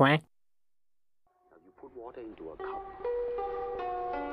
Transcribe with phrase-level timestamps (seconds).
[0.00, 0.22] Quack.
[1.62, 2.82] You put water into a cup,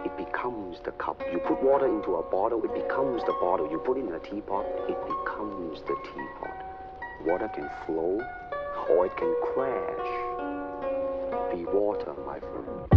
[0.05, 1.21] it becomes the cup.
[1.29, 3.69] You put water into a bottle, it becomes the bottle.
[3.69, 6.63] You put it in a teapot, it becomes the teapot.
[7.25, 8.25] Water can flow
[8.89, 10.07] or it can crash.
[11.51, 12.96] Be water, my friend.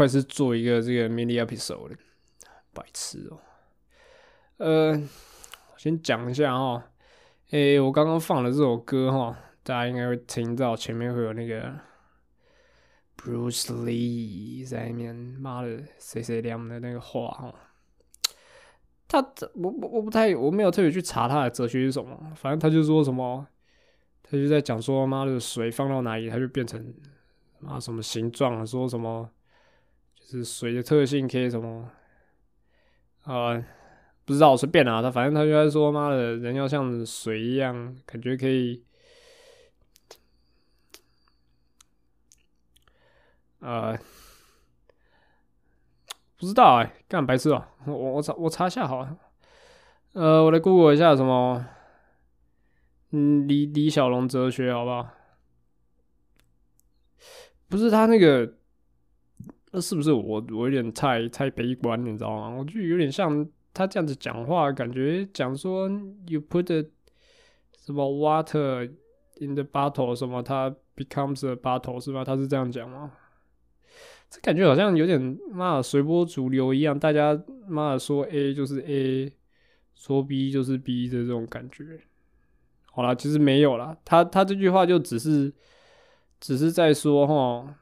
[0.00, 1.94] 快是做一个这个 mini episode，
[2.72, 3.38] 白痴哦、
[4.56, 6.90] 呃，我先讲一下哈，
[7.50, 11.78] 诶、我刚刚放的这首歌哈，大家应该会听到前面会有那个
[13.14, 17.54] Bruce Lee 在里面，妈的，谁谁亮的那个话哈。
[19.06, 19.18] 他
[19.52, 23.46] 我我我不太我没有特别去查他的哲学是什么，反正他就说什么，
[24.22, 26.94] 他就在讲说妈的水放到哪里它就变成
[27.66, 29.30] 啊什么形状，说什么
[30.30, 31.90] 是水的特性可以什么，
[33.24, 33.64] 呃，
[34.24, 38.84] 不知道随便啦，他反正他就在说妈的人要像水一样，感觉可以，
[43.58, 43.98] 呃。
[46.36, 49.14] 不知道哎、干白痴哦、我我查我查一下好了。
[50.14, 51.66] 呃，我来 Google 一下什么，
[53.10, 55.10] 嗯，李李小龙哲学好不好？
[57.68, 58.54] 不是他那个，
[59.72, 62.56] 那是不是我我有点太太悲观，你知道吗？
[62.58, 65.88] 我就有点像他这样子讲话，感觉讲说
[66.26, 66.84] you put the
[67.78, 68.90] 什么 water
[69.38, 72.24] in the bottle 什么，它 becomes a bottle 是吧？
[72.24, 73.12] 他是这样讲吗？
[74.28, 79.32] 这感觉好像有点妈的随波逐流一样，大家妈的说 A 就是 A，
[79.94, 81.84] 说 B 就是 B 的这种感觉。
[82.92, 85.52] 好啦，其实没有啦，他他这句话就只是
[86.38, 87.74] 只是在说哈，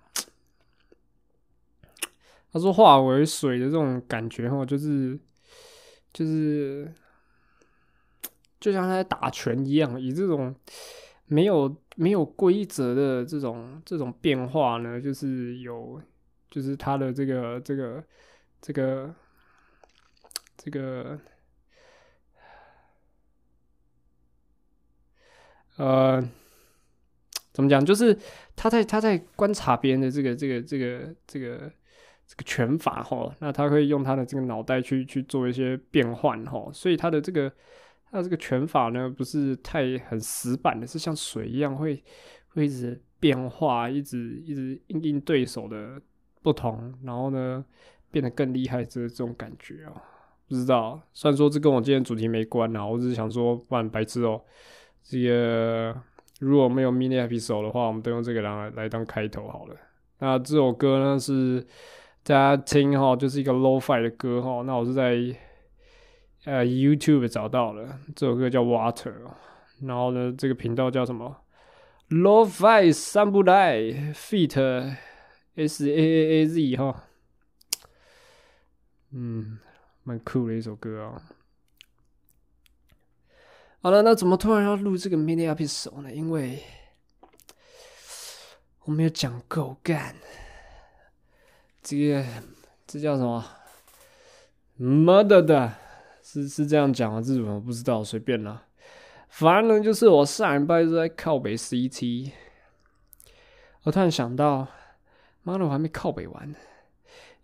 [2.52, 5.18] 他说化为水的这种感觉哈，就是
[6.12, 6.92] 就是
[8.60, 10.54] 就像他在打拳一样，以这种
[11.26, 16.00] 没有没有规则的这种这种变化呢，就是有。
[16.50, 18.02] 就是他的这个这个
[18.62, 19.14] 这个
[20.56, 21.20] 这个
[25.76, 26.26] 呃，
[27.52, 27.84] 怎么讲？
[27.84, 28.18] 就是
[28.56, 31.70] 他在他在观察别人的这个这个这个这个
[32.28, 37.50] 这个拳法哈，那他会用他的这个脑袋去去做一些变换哈，所以他的这个
[38.12, 42.00] 他的这个拳法呢，不是太很死板的，是像水一样会
[42.50, 46.00] 会一直变化，一直一直应应对手的。
[46.40, 47.62] 不同，然后呢，
[48.12, 50.00] 变得更厉害，这这种感觉哦，
[50.48, 50.98] 不知道。
[51.12, 54.40] 虽然说这跟我今天主题没关啊，我只是想说，不然白痴哦。
[55.02, 55.94] 这个
[56.38, 59.76] 如果没有 mini episode 的话，我们都用这个来来当开头好了。
[60.20, 61.62] 那这首歌呢是
[62.28, 64.60] 大家听哈，就是一个 low fi 的歌哈。
[64.66, 65.14] 那我是在
[66.44, 69.14] 呃 YouTube 找到了，这首歌叫 Water，
[69.80, 71.34] 然后呢，这个频道叫什么
[72.10, 73.78] ？low fi 三不赖
[74.12, 74.96] feat。
[75.56, 77.04] S A A A Z 哈，
[79.10, 79.58] 嗯，
[80.04, 81.22] 蛮酷的一首歌啊。
[83.80, 86.12] 好了，那怎么突然要录这个 mini episode 呢？
[86.12, 86.62] 因为
[88.84, 90.14] 我没有讲够干，
[91.88, 92.22] 这个
[92.86, 93.42] 这叫什么
[94.76, 95.72] 没得的，
[96.22, 97.18] 是是这样讲啊？
[97.18, 98.04] 这怎么不知道？
[98.04, 98.62] 随便啦。
[99.28, 102.30] 反正，就是我上礼拜是在靠北 CT，
[103.84, 104.68] 我突然想到。
[105.44, 106.54] 妈的，我还没靠北完，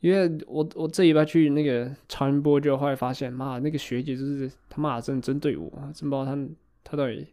[0.00, 6.36] 因为我我这一拜去那个长音波，就后来发现，妈那个学姐就是他妈的真针对我，真不知道她
[6.82, 7.28] 她到底，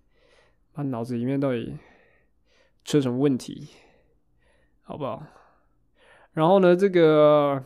[0.74, 1.78] 她脑子里面到底
[2.86, 3.68] 出了什么问题，
[4.84, 5.22] 好不好？
[6.34, 7.64] 然后呢，这个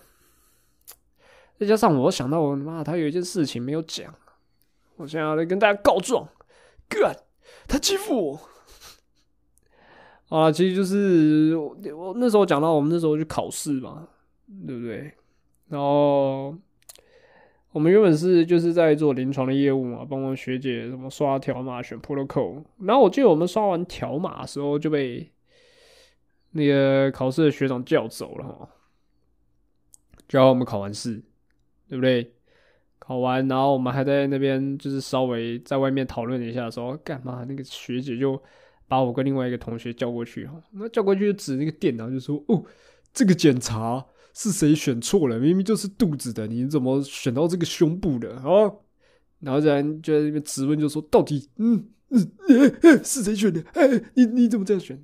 [1.58, 4.14] 再加上我想到我妈，她有一件事情没有讲，
[4.96, 6.28] 我现在要来跟大家告状
[6.90, 7.18] ，，God，，
[7.68, 8.40] 她欺负我。
[10.30, 14.08] 啊，其实就是我我那时候讲到我们那时候去考试嘛，
[14.66, 15.14] 对不对？
[15.70, 16.56] 然后
[17.72, 22.64] 我们原本是就是在做临床的业务嘛，帮我学姐什么刷条码、选 protocol。
[22.80, 25.32] 然后我记得我们刷完条码的时候就被
[26.58, 28.70] 那个考试的学长叫走了哈，
[30.26, 31.22] 就要我们考完试，
[31.90, 32.32] 对不对？
[32.98, 37.44] 考完，然后我们还在那边就是稍微在外面讨论了一下，说干嘛？
[37.44, 38.42] 那个学姐就
[38.88, 42.64] 把我跟另外一个同学叫过去哈，那叫过去就指那个电脑就说：“哦，
[43.14, 44.04] 这个检查
[44.34, 45.38] 是谁选错了？
[45.38, 48.72] 明明就是肚子的，你怎么选到这个胸部的啊？”
[49.42, 53.62] 然后人就在那边质问，就说：“到底，嗯嗯，是谁选的？
[53.74, 54.98] 哎，你你怎么这样选？”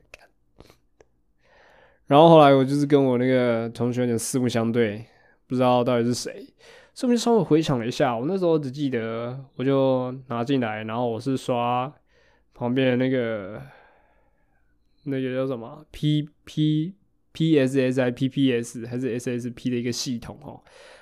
[2.07, 5.05] 然后后来我就是跟我那个同学有点四目相对，
[5.47, 6.45] 不知道到底是谁。
[6.93, 11.91] 顺便稍微回想了一下，我那时候只记得，我就拿进来，然后我是刷
[12.53, 13.61] 旁边的那个
[15.05, 16.93] 那个叫什么 P P
[17.31, 20.61] P S S I P P S 还是 S S P 的一个系统哦，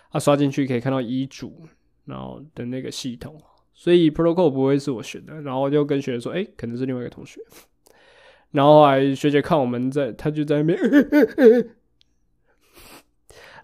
[0.09, 1.63] 啊，刷进去可以看到遗嘱，
[2.05, 3.35] 然后的那个系统，
[3.73, 7.41] 所以 protocol 不会是我选的，然后我就跟学生说，哎，可能是另外一个同学。
[8.51, 10.79] 然后后来学姐看我们在，她就在那边，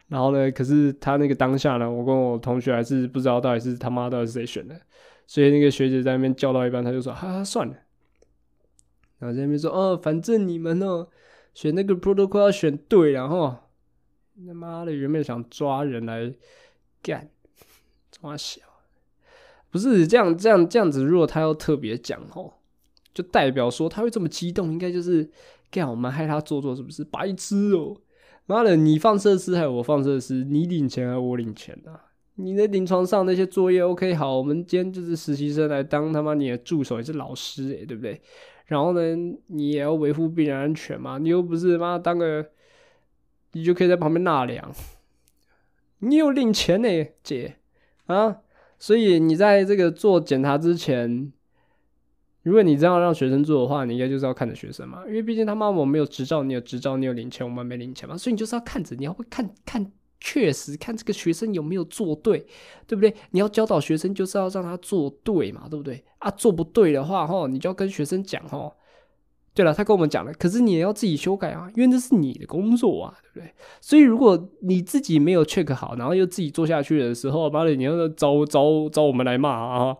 [0.08, 4.80] 然后呢，可是他那个当下呢，我跟我同学还是不知道到底是他妈到底是谁选的，
[5.26, 7.74] 所以那个学姐在那边叫到一半，他就说，哈哈，算了。
[9.18, 11.08] 然后在那边说，哦，反正你们呢
[11.56, 13.58] 选那个 protocol 要选对，然后
[14.46, 16.32] 他妈的原本想抓人来
[17.02, 17.30] 干，
[18.12, 18.62] 抓小，
[19.72, 22.55] 不是这样这样这样子，如果他要特别讲哦。
[23.15, 25.27] 就代表说他会这么激动，应该就是
[25.71, 27.95] 干我们害他做做，是不是白痴哦？
[28.45, 32.12] 妈的，你放设施还有我放设施，你领钱还是我领钱啊？
[32.35, 38.21] 你的临床上那些作业 OK 好，我们今天就是实习生来当他妈你的助手，也是老师诶，对不对？
[38.65, 39.01] 然后呢，
[39.47, 42.45] 你也要维护病人安全嘛，你又不是妈当个，
[43.53, 44.69] 你就可以在旁边纳凉，
[46.00, 47.56] 你有领钱呢，姐
[48.07, 48.41] 啊，
[48.77, 51.31] 所以你在这个做检查之前。
[52.45, 62.45] 如果你这样让学生做的话，你应该就是要看着学生嘛，因为毕竟他妈我没有执照，你有执照，你有领钱，我们没领钱嘛，所以你就是要看着，你要会看看，确实看这个学生有没有做对，
[62.86, 63.12] 对不对？
[63.31, 66.03] 你要教导学生就是要让他做对嘛，对不对？
[66.19, 68.71] 啊，做不对的话，哈，你就要跟学生讲，哈。
[69.56, 73.53] 对了，他跟我们讲了，可是你也要自己修改啊，因为这是你的工作啊，对不对？
[73.80, 79.95] 所以如果你自己没有 check 好，然后又自己做下去的时候，妈的，你要找找找我们来骂啊！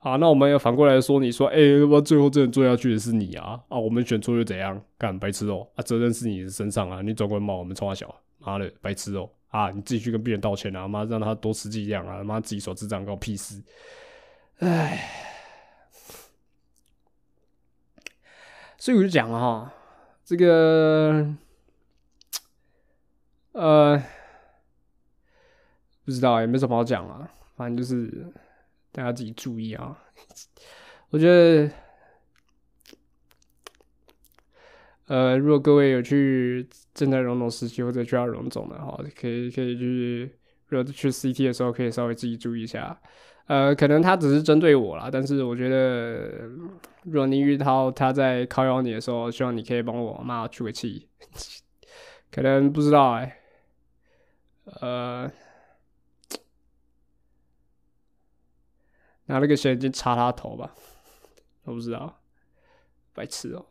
[0.00, 3.60] 啊，那我们要反过来说，你说，哎，我最后真的做下去的是你啊？
[3.68, 4.82] 啊，我们选错又怎样？
[4.96, 5.68] 干白痴哦！
[5.74, 7.02] 啊，责任是你的身上啊！
[7.02, 9.28] 你总管骂我们冲他小，妈的，白痴哦！
[9.48, 10.88] 啊，你自己去跟病人道歉啊！
[10.88, 12.24] 妈，让他多吃几样啊！
[12.24, 13.62] 妈，自己手智障，关我屁事！
[14.60, 15.06] 唉，
[18.78, 19.70] 所以我就讲了哈，
[20.24, 21.26] 这个，
[23.52, 24.02] 呃，
[26.06, 28.32] 不知道也没什么好讲啊，反正就是。
[28.92, 29.96] 大家自己注意啊！
[31.10, 31.70] 我觉得，
[35.06, 40.32] 呃，如果各位有去正在荣总实习或者需要荣总的话，可以可以去，
[40.66, 43.00] 如果去 CT 的时候，可以稍微自己注意一下。
[43.46, 46.46] 呃，可能他只是针对我啦，但是我觉得，
[47.04, 51.08] 如果你遇到他在靠邀你的时候，希望你可以帮我骂出个气。
[52.30, 53.40] 可能不知道哎，
[54.80, 55.30] 呃。
[59.30, 60.74] 拿那个显微镜插他头吧，
[61.62, 62.20] 我不知道，
[63.14, 63.64] 白痴哦，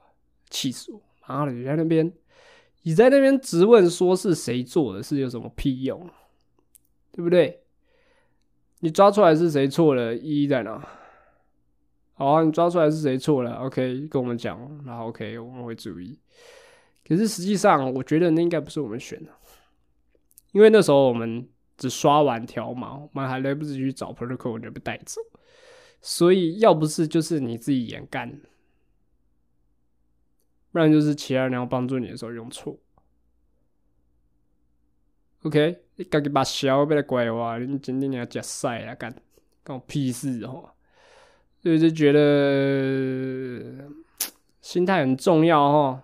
[0.50, 1.02] 气死我！
[1.28, 2.10] 妈的，你在那边，
[2.84, 6.10] 你在那边质问说是谁做的，是有什么屁用？
[7.12, 7.62] 对不对？
[8.80, 10.82] 你抓出来是谁错了，意义在哪？
[12.14, 16.18] 好啊，你抓出来是谁错了？OK，跟我们讲，然后 OK，我们会注意。
[17.06, 19.32] 可是实际上，我觉得那应该不是我们选的，
[20.54, 21.48] 因为那时候我们
[21.78, 25.22] 只刷完条码，我们还来不及去找 protocol，就被带走。
[26.02, 28.40] 所以，要不是就是你自己眼干，
[30.72, 32.78] 不然就是其他人要帮助你的时候用错。
[35.44, 39.14] OK，你赶紧把小别来怪我，你今天你要加赛啊，干
[39.64, 40.72] 干我屁事哦！
[41.62, 43.90] 所以就觉得
[44.62, 46.04] 心态很重要哦。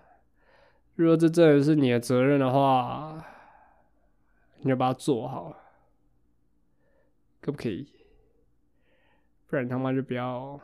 [0.94, 3.24] 如果这真的是你的责任的话，
[4.60, 5.54] 你要把它做好，
[7.40, 7.86] 可不可以？
[9.48, 10.60] 不然他妈就不要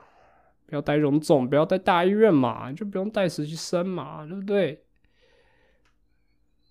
[0.66, 4.84] 不要带荣总，不要带大医院嘛，就不用带实习生嘛，对不对？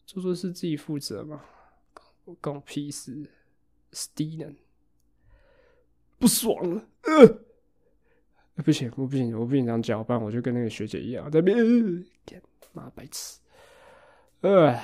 [0.06, 1.42] 做错事自己负责嘛，
[2.42, 3.30] 关我屁事
[3.94, 4.56] ！Steven
[6.20, 11.58] 不爽了，呃，不行，我不行，我不行这样叫，不然我就跟那个学姐一样在边，
[12.74, 13.40] 妈白痴，
[14.42, 14.78] 呃，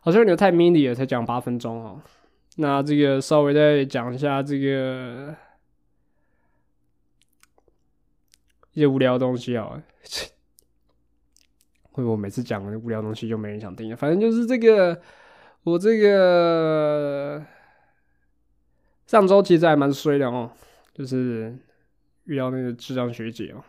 [0.00, 2.02] 好像有点太 mini 了，才讲八分钟哦。
[2.56, 5.34] 那这个稍微再讲一下这个
[8.72, 9.82] 一些无聊的东西啊，
[11.90, 13.96] 会不会每次讲无聊东西就没人想听？
[13.96, 15.00] 反正就是这个，
[15.64, 17.44] 我这个
[19.06, 20.50] 上周其实还蛮衰的哦，
[20.92, 21.56] 就是
[22.24, 23.64] 遇到那个智障学姐哦。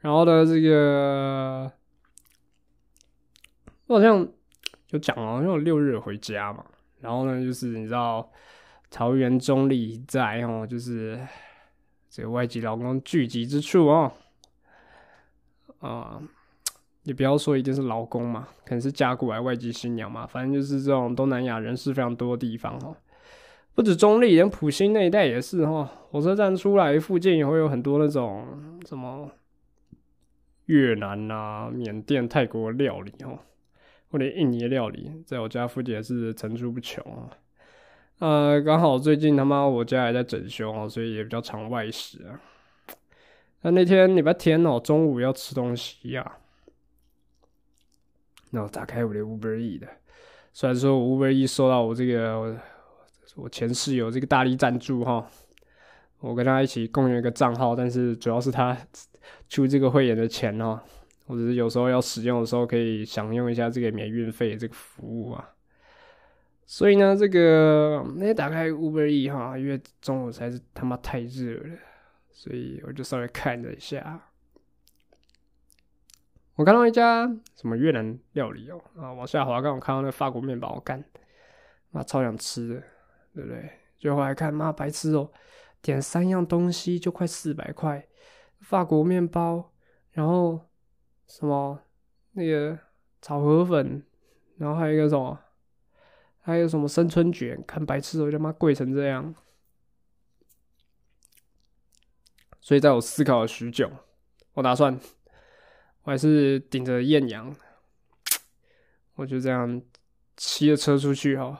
[0.00, 1.70] 然后呢，这个
[3.86, 4.26] 我好像
[4.86, 6.64] 就讲了，因为我六日回家嘛。
[7.02, 8.30] 然后呢，就是你知道
[8.90, 11.20] 桃园中立在哦，就是
[12.08, 14.12] 这个外籍劳工聚集之处哦，
[15.80, 16.22] 啊。
[17.04, 22.96] 你不要说一定是劳工嘛，可能是嫁过来外籍新娘嘛，反正就是这种东南亚人士非常多的地方哈。
[23.74, 25.82] 不止中立，连普兴那一带也是哈。
[26.12, 29.28] 火车站出来附近也会有很多那种什么
[30.66, 33.36] 越南啊、缅甸、泰国料理哈，
[34.12, 37.30] 或者印尼料理，在我家附近也是层出不穷啊。
[38.18, 42.38] 呃，刚好最近他妈我家还在整修啊，所以也比较常外食啊。
[43.62, 46.38] 那那天礼拜天哦，中午要吃东西呀。
[48.50, 49.88] 那我打开我的 Uber E 的，
[50.52, 52.60] 虽然说我 Uber E 收到我这个
[53.34, 55.26] 我前室友这个大力赞助哈，
[56.20, 58.76] 我跟他一起共用一个账号，但是主要是他
[59.48, 60.78] 出这个会员的钱哦，
[61.32, 65.48] 或者是有时候要使用的时候可以享用一下这个免运费这个服务啊。
[66.66, 71.78] 所以呢，这个那打开 Uber E 哈，因为中午才是他妈太热了，
[72.30, 74.28] 所以我就稍微看了一下。
[76.56, 81.02] 我看到一家什么越南料理哦，啊，往下滑，刚好看到那法国面包，干，
[81.92, 82.82] 妈超想吃的，
[83.34, 83.70] 对不对？
[83.98, 85.32] 最后来看，妈白痴哦，
[85.80, 88.06] 点三样东西就快四百块，
[88.60, 89.72] 法国面包，
[90.10, 90.60] 然后
[91.32, 91.80] 什么
[92.32, 92.78] 那个
[93.22, 94.04] 炒河粉，
[94.58, 95.40] 然后还有一个什么，
[96.42, 99.34] 还有什么生春卷，看白痴哦，他妈贵成这样，
[102.60, 103.90] 所以在我思考了许久，
[104.52, 105.00] 我打算。
[106.02, 107.54] 我还是顶着艳阳，
[109.14, 109.80] 我就这样
[110.36, 111.58] 骑着车出去哈。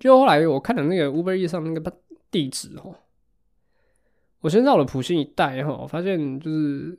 [0.00, 2.00] 就后来我看了那个 Uber E 上那个
[2.30, 2.98] 地址哈，
[4.40, 6.98] 我先绕了普信一带哈，发现就是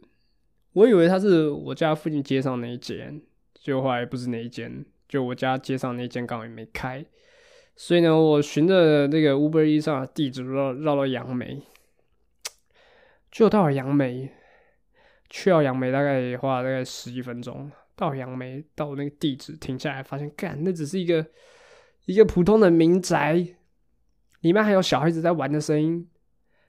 [0.73, 3.21] 我以为他是我家附近街上那一间，
[3.53, 7.05] 就后来不是那一间，就我家街上那间刚好也没开，
[7.75, 11.63] 所以呢，我循着那个 Uber 上的地址绕绕到杨梅，
[13.31, 14.31] 就到了杨梅。
[15.29, 21.25] 去到杨梅大概花了大概十几分钟，到杨梅到那个地址停下来，发现干那只是一个
[22.05, 23.33] 一个普通的民宅，
[24.41, 26.07] 里面还有小孩子在玩的声音，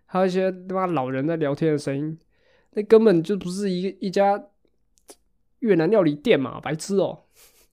[0.06, 2.18] 还有一些他妈老人在聊天的声音，
[2.74, 4.40] 那根本就不是一一家
[5.60, 7.24] 越南料理店嘛，白痴哦！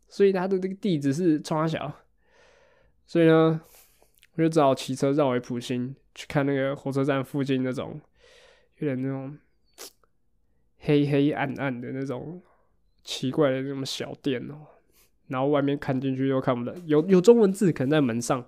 [0.07, 1.93] 所以他的这个地址是川小，
[3.05, 3.61] 所以呢，
[4.35, 7.99] 我就只好骑车绕回普兴去看那个火车站附近那种
[8.77, 9.37] 有点那种。
[10.83, 12.41] 黑黑暗暗的那种
[13.03, 14.65] 奇怪的那种小店哦，
[15.27, 18.43] 然后外面看进去又看不到，有有中文字可能在门上，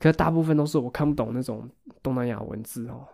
[0.00, 1.70] 可大部分都是我看不懂那种
[2.02, 3.06] 东南亚文字哦。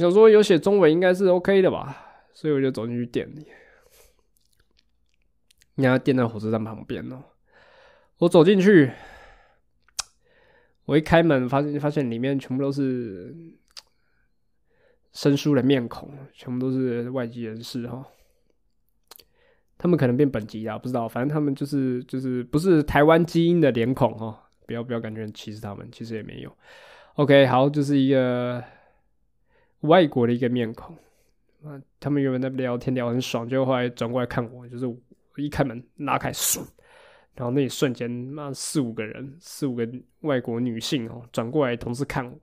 [0.00, 1.96] 想说有写中文应该是 OK 的吧，
[2.32, 3.46] 所以我就走进去店里。
[5.76, 7.22] 你看店在火车站旁边哦，
[8.18, 8.90] 我走进去，
[10.84, 13.34] 我一开门发现发现里面全部都是。
[15.16, 18.04] 生疏的面孔，全部都是外籍人士哈。
[19.78, 24.50] 他们可能变本籍啊，不知道，反正他们就是就是不是台湾基因的脸孔哈。
[24.66, 26.52] 不要不要感觉很歧视他们，其实也没有。
[27.14, 28.60] OK，好，就是一个
[29.84, 30.94] 外国的一个面孔
[31.62, 31.80] 啊。
[31.98, 34.86] 他们原本在聊天聊很爽，就后来转过来看我，就是
[35.36, 36.30] 一开门拉开，
[37.34, 39.88] 然后那一瞬间，妈四五个人，四五个
[40.20, 42.38] 外国女性哦，转过来同时看我。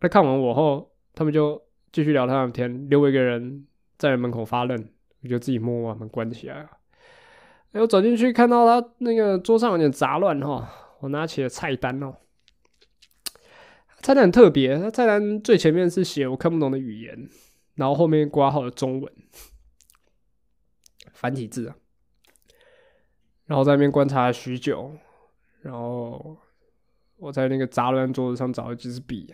[0.00, 3.66] 他看完我后，他们就继续聊他们天，留我一个人
[3.98, 4.88] 在门口发愣，
[5.22, 6.70] 我就自己默默把门关起来了。
[7.72, 10.68] 哎，我走进去看到他那个桌上有点杂乱哈，
[11.00, 12.14] 我拿起了菜单哦，
[14.02, 17.28] 菜单很特别，他菜单最前面是写我看不懂的语言，
[17.76, 19.12] 然后后面挂号的中文
[21.12, 21.76] 繁体字啊，
[23.46, 24.92] 然后在那边观察了许久，
[25.62, 26.36] 然后
[27.16, 29.32] 我在那个杂乱桌子上找了几支笔。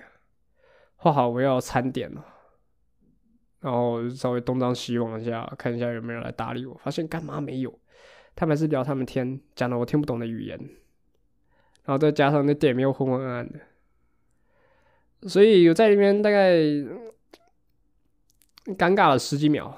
[1.00, 2.24] 画好我要餐点了，
[3.60, 6.74] 然后稍微东张西望一下，看一下有没有人来搭理我。
[6.82, 7.78] 发现干嘛没有？
[8.34, 10.58] 他们是聊他们天，讲的我听不懂的语言，
[11.84, 13.60] 然后再加上那店面又昏昏暗暗的，
[15.22, 16.56] 所以有在里面大概
[18.76, 19.74] 尴尬了十几秒，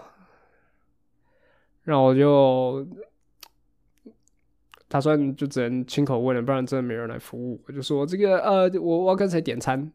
[1.84, 2.86] 然后我就
[4.88, 7.60] 打算就只能亲口问了，不然真的没人来服务。
[7.66, 9.90] 我就说这个呃，我我刚才点餐。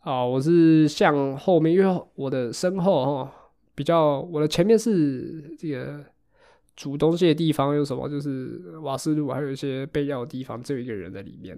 [0.00, 3.32] 啊，我是向后面，因为我的身后哈
[3.72, 6.04] 比较我的前面是这个
[6.74, 8.08] 煮东西的地方有什么？
[8.08, 11.56] 就是瓦斯炉，还有一些备料的地方，只有一个人在里面。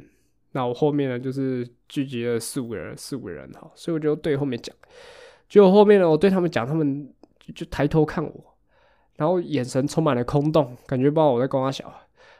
[0.57, 4.75] 那我后面呢，就是聚集了四五个人，四五个人哈，所以我就对后面讲。
[5.49, 7.13] 结果后面呢，我对他们讲，他们
[7.53, 8.57] 就抬头看我，
[9.17, 11.93] 然后眼神充满了空洞，感觉不知道我在跟他小。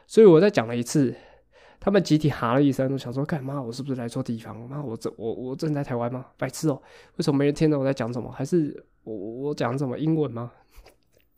[0.07, 1.13] 所以我再讲了一次，
[1.77, 3.61] 他们集体哈了一声，我想说干嘛？
[3.61, 4.57] 我是不是来错地方？
[4.69, 6.27] 妈，我这我我正在台湾吗？
[6.37, 6.81] 白痴哦！
[7.17, 8.31] 为什么没人听到我在讲什么？
[8.31, 10.53] 还是我我讲什么英文吗？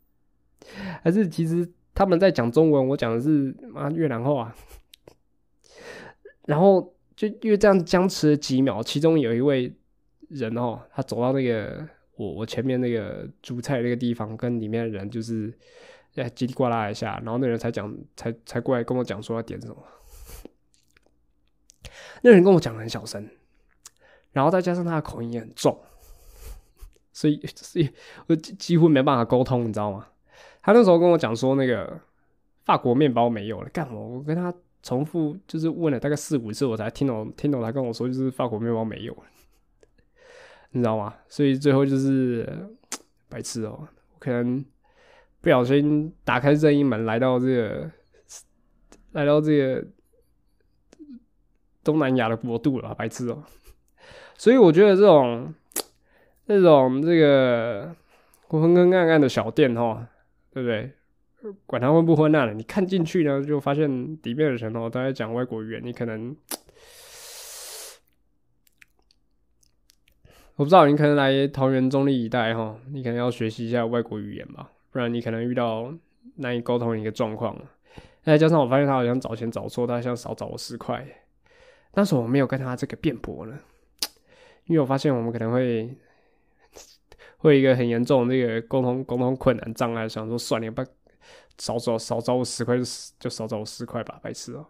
[1.01, 4.53] 还是其实他们在讲中文，我讲的是妈越南话？
[6.47, 9.69] 然后就因为这样僵持了几秒，其中有一位
[10.29, 11.85] 人哦，他走到那个
[12.15, 15.53] 我我前面那个煮菜那个地方，跟里面的人就是
[16.15, 19.75] 哎叽里呱啦一下，然后那人才讲才才过来跟我讲说要点什么。
[22.21, 23.29] 那人跟我讲很小声，
[24.31, 25.77] 然后再加上他的口音也很重，
[27.11, 27.89] 所以所以
[28.27, 30.07] 我几乎没办法沟通，你知道吗？
[30.61, 31.99] 他那时候跟我讲说那个
[32.63, 33.99] 法国面包没有了，干嘛？
[33.99, 34.53] 我跟他。
[34.87, 39.13] 重复就是问了大概四五次，我才听懂，听懂他跟我说就是法国面包没有，
[40.71, 41.13] 你知道吗？
[41.27, 42.69] 所以最后就是
[43.27, 44.63] 白痴哦，我可能
[45.41, 47.91] 不小心打开任意门来到这个，
[49.11, 49.85] 来到这个
[51.83, 53.43] 东南亚的国度了，白痴哦。
[54.37, 55.53] 所以我觉得这种
[56.45, 57.93] 这种这个
[58.47, 60.07] 昏昏暗暗的小店哈，
[60.53, 60.93] 对不对？
[61.65, 63.89] 管他混不混乱了，你看进去呢，就发现
[64.23, 66.35] 里面的人哦都在讲外国语言，你可能
[70.55, 75.93] 我不知道，你可能来桃园中立一带哈，你可能要学习一下外国语言吧，不然你可能遇到
[76.37, 77.55] 难以沟通一个状况。
[78.23, 81.05] 再加上我发现他好像找钱找错，他想少找我十块，
[81.91, 83.57] 但是我没有跟他这个辩驳了，
[84.65, 85.95] 因为我发现我们可能会
[87.37, 90.83] 会一个很严重的那个沟通沟通困难障碍，想说算了吧。
[91.57, 92.83] 少找少找我十块就
[93.19, 94.67] 就少找我十块吧，白痴哦！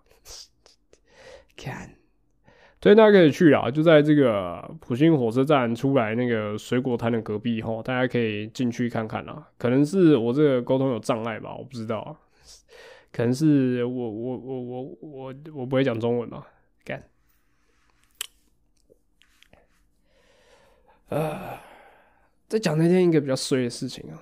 [1.55, 1.95] 看，
[2.81, 9.49] 所以大家可以去啊，就在这个普兴火车站出来那个水果摊的隔壁哈，大家可以进去看看啊。
[9.57, 12.15] 可能是我这个沟通有障碍吧，我不知道。
[13.11, 16.45] 可能是我我我我我我不会讲中文嘛，
[16.83, 17.03] 干。
[21.09, 21.63] 啊，
[22.47, 24.21] 在讲那天一个比较衰的事情啊。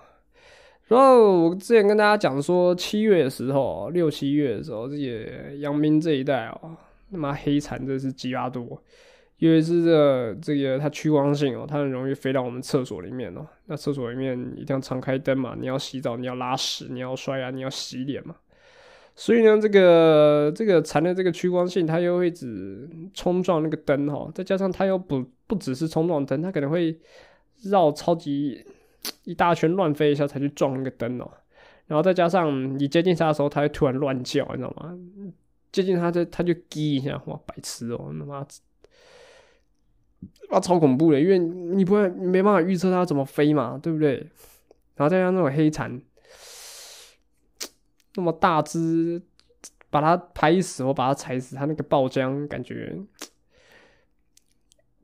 [0.87, 6.77] 然后我之前跟大家讲说，七月的时候，六七月的时候，这些阳明这一带哦，
[7.11, 8.79] 他妈黑蝉真是鸡巴多，
[9.39, 13.43] 因为是这这个它趋光性哦，它很容易飞到我们厕所里面哦。
[13.65, 18.35] 那厕所里面一定要常开灯嘛，你要洗澡，你要拉屎，你要刷牙，你要洗脸嘛。
[19.15, 26.95] 所以呢，这个这个蝉的这个趋光性，它又会只冲撞那个灯哈，再加上它又不不只是冲撞灯，它可能会
[27.63, 28.63] 绕超级。
[29.23, 31.31] 一大圈乱飞一下才去撞那个灯哦，
[31.87, 34.97] 然后再加上你接近它的时候，它会突然乱叫，你知道吗？
[35.71, 38.45] 接近它就它就滴一下，哇，白痴哦，他妈，
[40.49, 44.15] 啊，超恐怖的，因为你不会没办法预测它怎么飞嘛，对不对？
[44.95, 46.01] 然后再加上那种黑蝉，
[48.15, 49.21] 那么大只，
[49.89, 52.97] 把它拍死或把它踩死，它那个爆浆感觉，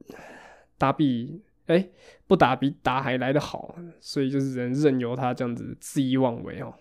[0.77, 1.41] 打比。
[1.71, 1.89] 哎，
[2.27, 6.73] 不打比打还来得好，所以就是人任由他这样子恣意妄为哦。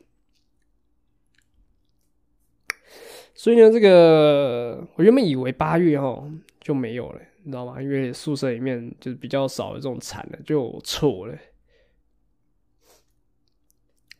[3.34, 6.28] 所以呢，这个我原本以为八月哈
[6.60, 7.80] 就没有了，你知道吗？
[7.80, 11.38] 因为宿舍里面就是比较少的这种惨的，就错了。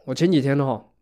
[0.04, 0.92] 我前几天哈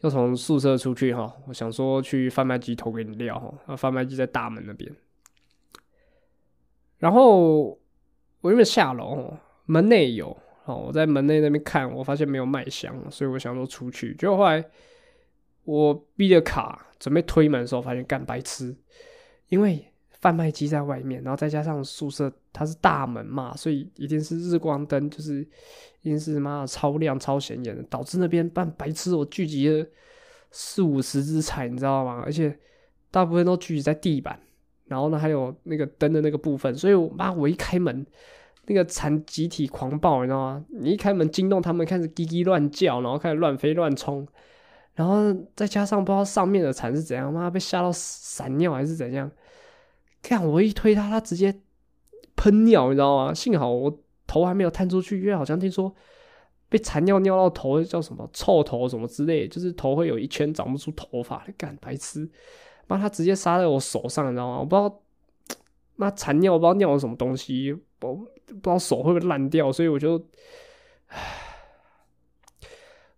[0.00, 4.94] 要从宿舍出去哈，我想说去贩卖机投个饮料哈，那贩卖机在大门那边，
[6.98, 7.78] 然后。
[8.42, 9.32] 我原本下楼，
[9.66, 14.14] 门内有哦，我在门内那边看，我发现没有麦香，所以我想说出去。
[14.16, 14.62] 结果后来
[15.64, 18.76] 我逼着卡准备推门的时候，发现干白痴，
[19.48, 25.40] 因为贩卖机在外面，然后再加上宿舍它是大门嘛，所以一定是日光灯，就是
[26.00, 29.86] 一定是妈的超亮超显眼的，导致那边办白痴，我聚集了
[30.50, 32.20] 四五十只彩，你知道吗？
[32.24, 32.58] 而且
[33.12, 34.40] 大部分都聚集在地板。
[34.92, 38.06] 然后呢，还有那个灯的那个部分，所以我妈我一开门，
[38.66, 40.64] 那个蝉集体狂暴，你知道吗？
[40.68, 44.28] 你一开门惊动他们，开始叽叽乱叫，然后开始乱飞乱冲，
[44.94, 49.30] 然后再加上不知道上面的蝉是怎样，妈被吓到闪尿还是怎样？
[50.22, 51.54] 看我一推它，它直接
[52.36, 53.32] 喷尿，你知道吗？
[53.32, 55.92] 幸好我头还没有探出去，因为好像听说
[56.68, 62.30] 被蝉尿尿到头叫什么臭头什么之类，就是头会有一圈长不出头发，干白痴。
[62.92, 64.58] 妈，他直接杀在我手上，你知道吗？
[64.58, 65.02] 我不知道，
[65.96, 70.12] 妈残尿，我不知道尿了什么东西，我不知道手会不会烂掉，所以我就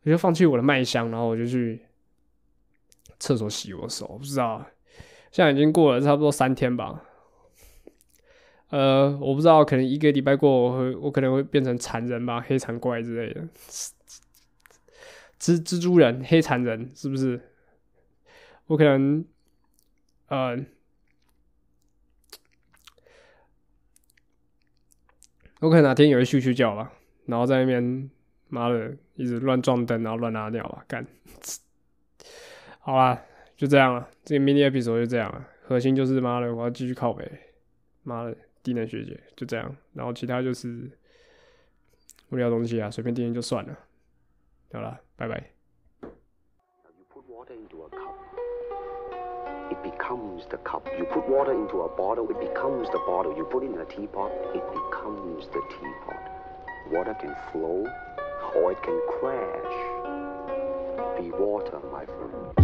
[0.05, 1.83] 我就放弃我的麦香，然后我就去
[3.19, 4.07] 厕所洗我手。
[4.19, 4.65] 不知道，
[5.31, 7.03] 现在已经过了差不多三天吧。
[8.71, 13.41] 呃，我不知道，可能一个礼拜过，我会我可能会变成残人吧，黑残怪之类的，
[15.39, 17.41] 蜘蜘蛛人、黑残人是不是？
[18.67, 19.25] 我可能，
[20.35, 20.59] 呃，
[25.61, 26.93] 我可能哪天也会咻咻叫吧，
[27.27, 28.11] 然后在那边，
[28.49, 31.07] 妈的，一直乱撞灯，然后乱拉尿吧，干。
[32.81, 33.23] 好啦，
[33.57, 37.31] 就这样了，这个 mini episode 就这样了，核心就是妈的，我要继续靠北，
[38.03, 38.37] 妈的。
[38.65, 40.91] 低能学姐就这样，然后其他就是
[42.31, 43.79] 无聊东西啊，随便听听就算了。
[44.73, 45.54] 好了，拜拜。
[49.71, 50.87] It becomes the cup.
[50.99, 53.35] You put water into a bottle, it becomes the bottle.
[53.37, 56.31] You put it in a teapot, it becomes the teapot.
[56.91, 57.87] Water can flow
[58.55, 59.75] or it can crash.
[61.19, 62.64] Be water, my friend.